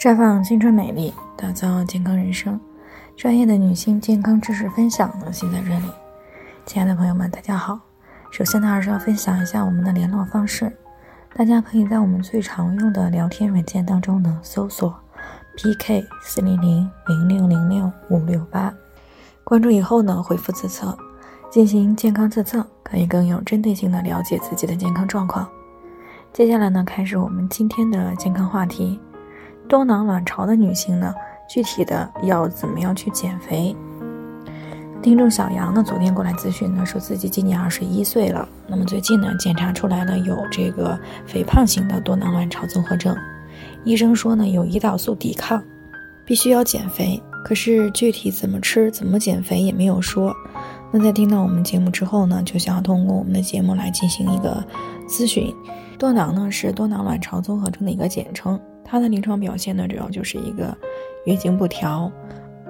[0.00, 2.58] 绽放青春美丽，打造健康人生。
[3.18, 5.92] 专业的女性健康知识分享呢，现在这里。
[6.64, 7.78] 亲爱的朋友们，大家好。
[8.30, 10.74] 首先呢，还是要分享一下我们的联络方式。
[11.34, 14.98] 大家可以在我们最常用的聊天软件当中呢，搜索
[15.58, 18.72] PK 四零零零六零六五六八，
[19.44, 20.96] 关注以后呢，回复自测，
[21.50, 25.46] 进行健康自测，可以更有针对性的了解自己的健康状况。
[26.32, 28.98] 接下来呢，开始我们今天的健康话题。
[29.70, 31.14] 多囊卵巢的女性呢，
[31.48, 33.74] 具体的要怎么样去减肥？
[35.00, 43.16] 听众小杨呢，昨天过来咨询呢，说自己今年二十一岁了，那么最近呢，检查出来了有这个肥胖型的多囊卵巢综合症，
[43.84, 45.62] 医生说呢，有胰岛素抵抗，
[46.24, 50.34] 必须要减肥，可是具体怎么吃、怎么减肥也没有说。
[50.90, 54.64] 那在听到我们节目之后呢，就想要通过我们的节目来进行一个
[55.08, 55.54] 咨询。
[55.96, 58.60] 多囊呢是多囊卵巢综合症的一个简称。
[58.90, 60.76] 它的临床表现呢，主要就是一个
[61.24, 62.10] 月经不调、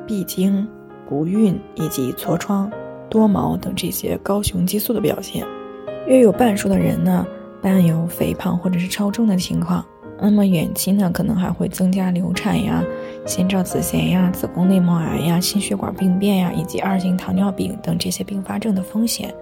[0.06, 0.69] 闭经、
[1.09, 2.70] 不孕以及痤疮、
[3.08, 5.47] 多毛等这些高雄激素的表现。
[6.06, 7.27] 约有半数的人呢，
[7.62, 9.83] 伴有肥胖或者是超重的情况。
[10.20, 12.84] 那么远期呢，可能还会增加流产呀、
[13.25, 19.34] 先兆子痫呀、子宫内膜癌呀、心血管病变呀，以及二型糖尿病等这些并发症的风险。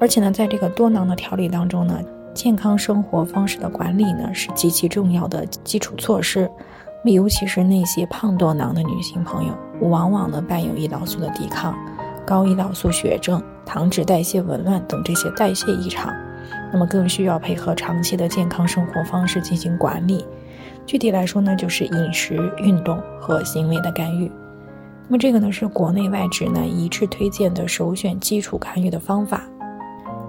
[0.00, 2.00] 而且呢，在这个多囊的调理当中呢。
[2.34, 6.50] 健康生活方式的管理呢，是极其重要的基础措施。
[7.04, 9.54] 尤其是那些胖多囊的女性朋友，
[9.88, 11.74] 往往呢伴有胰岛素的抵抗、
[12.26, 16.12] 高胰岛素血症、糖脂代谢紊乱等这些代谢异常，
[16.70, 20.22] 那么更需要配合长期的健康生活方式进行管理。
[20.84, 24.30] 具体来说呢，就是饮食、运动和行为的干预。
[25.06, 29.42] 那么这个呢，是国内外指南一致推荐的首选基础干预的方法。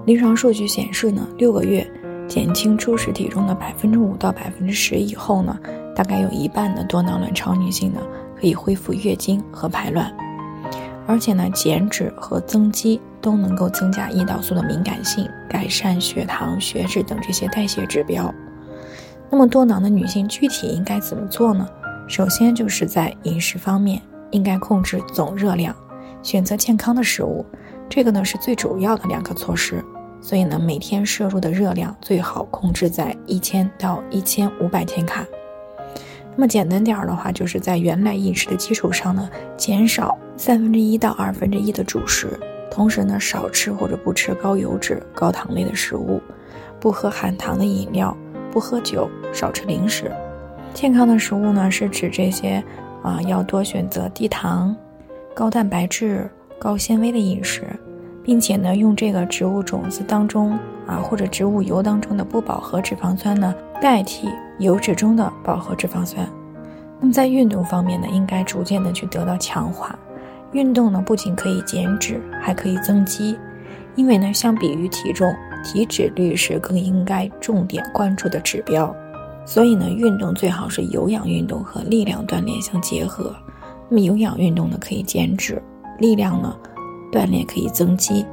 [0.06, 1.86] 临床数据显示呢，六个月。
[2.28, 5.58] 减轻初始体重的百分之五到百分之十以后呢，
[5.96, 8.00] 大概有一半的多囊卵巢女性呢
[8.40, 10.14] 可以恢复月经和排卵，
[11.08, 18.32] 而且呢减脂和增肌都能够增加胰岛素的敏感性，改善血糖、血脂等这些代谢指标。
[19.28, 21.68] 那么多囊的女性具体应该怎么做呢？
[22.06, 25.74] 首先就是在饮食方面应该控制总热量，
[26.22, 27.44] 选择健康的食物，
[27.90, 29.84] 这个呢是最主要的两个措施。
[30.22, 35.26] 所以呢，每天摄入的热量最好控制在一千到一千五百千卡。
[36.36, 42.38] 那么简单点儿的话，就是在原来饮食的基础上呢，减少三分之一到二分之一的主食，
[42.70, 46.20] 同时呢，少吃或者不吃高油脂、高糖类的食物，
[46.78, 48.14] 不喝含糖的饮料，
[48.52, 50.12] 不喝酒，少吃零食。
[50.74, 52.62] 健康的食物呢，是指这些
[53.02, 54.76] 啊，要多选择低糖、
[55.34, 56.30] 高蛋白质、
[56.60, 57.64] 高纤维的饮食。
[58.22, 60.52] 并且呢，用这个植物种子当中
[60.86, 64.28] 啊，或者植物油当中的不饱和脂肪酸呢，代替
[64.58, 66.28] 油脂中的饱和脂肪酸。
[67.00, 69.98] 那么在运动方面呢，应该逐渐的去得到强化。
[70.52, 73.36] 运动呢，不仅可以减脂，还可以增肌。
[73.96, 75.34] 因为呢，相比于体重，
[75.64, 78.94] 体脂率是更应该重点关注的指标。
[79.46, 83.34] 所以呢，运动最好是有氧运动和力量锻炼相结合。
[83.88, 85.60] 那么有氧运动呢，可以减脂，
[86.00, 86.56] 力量呢？
[87.12, 88.24] 锻炼可以增肌，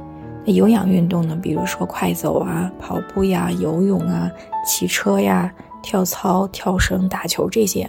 [0.44, 1.36] 那有氧运动呢？
[1.42, 4.30] 比如说快走啊、跑步呀、游泳啊、
[4.64, 5.52] 骑车呀、
[5.82, 7.88] 跳操、跳绳、打球这些。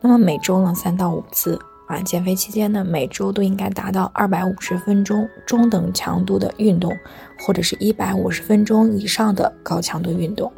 [0.00, 6.92] 那么每周呢三到五次啊，减肥期间呢每周都应该达到二百五十分钟中等强度的运动，
[7.38, 10.52] 或者是一百五十分钟以上的高强度运动。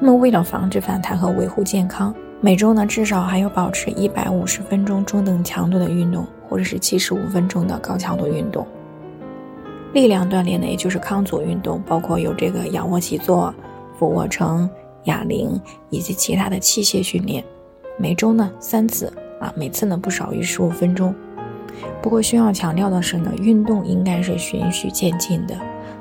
[0.00, 2.12] 那么为了防止反弹和维护健康，
[2.44, 6.26] 每周呢至少还要保持一百五十分钟中等强度的运动。
[6.46, 8.64] 或者是七十五分钟的高强度运动，
[9.92, 13.52] 力量锻炼呢，也就是康组运动，包括有这个仰卧起坐、
[13.98, 14.70] 俯卧撑、
[15.04, 17.42] 哑铃以及其他的器械训练，
[17.98, 21.12] 每周呢三次啊，每次呢不少于十五分钟。
[22.00, 25.56] 不过需要强调的是呢，运动应该是循序渐进的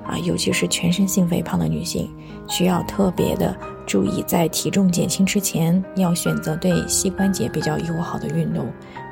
[0.05, 2.09] 啊，尤其是全身性肥胖的女性，
[2.47, 3.55] 需要特别的
[3.85, 8.65] 注意，在体重减轻之前，要选择对膝关节比较友好的运动，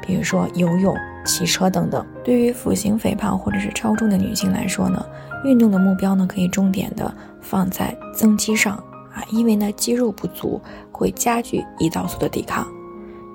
[0.06, 0.96] 比如说游泳。
[1.24, 5.06] 骑车等等，对于腹型肥胖或者是超重的女性来说呢，
[5.46, 8.76] 运动的目标呢可以重点的放在增肌上
[9.14, 10.60] 啊，因为呢肌肉不足
[10.92, 12.66] 会加剧胰岛素的抵抗。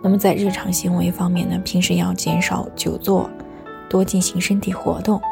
[0.02, 3.30] 那么在日常行为方面呢，平时要减少久坐，
[3.88, 5.22] 多进行身体活动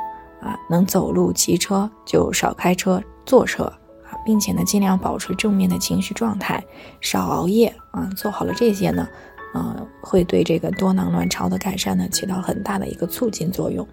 [0.45, 6.63] 啊，能走路、骑车就少开车、坐车啊，并且呢尽量保持正面的情绪状态，
[7.01, 9.09] 少熬夜啊，做好了这些呢。
[9.55, 13.87] 呃，会对这个多囊卵巢的改善呢起到很大的一个促进作用。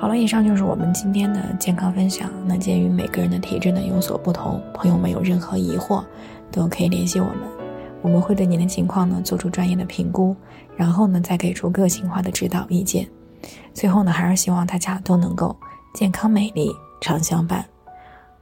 [0.00, 2.30] 好了，以上就是我们今天的健康分享。
[2.46, 6.02] 那鉴于每个人的体质呢有所不同，朋友们有任何疑惑，
[6.50, 7.36] 都可以联系我们。
[8.00, 10.34] 我们会对您的情况呢做出专业的评估，
[10.74, 13.06] 然后呢再给出个性化的指导意见。
[13.78, 15.56] 最后呢，还是希望大家都能够
[15.94, 17.64] 健康美丽常相伴。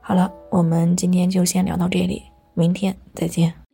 [0.01, 2.23] 好了，我们今天就先聊到这里，
[2.55, 3.66] 明天再见。